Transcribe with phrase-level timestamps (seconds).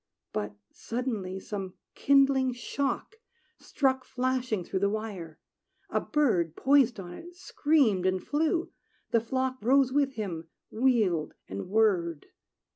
[0.33, 3.17] But suddenly some kindling shock
[3.59, 5.37] Struck flashing through the wire:
[5.91, 8.71] a bird, Poised on it, screamed and flew;
[9.11, 12.25] the flock Rose with him, wheeled, and whirred.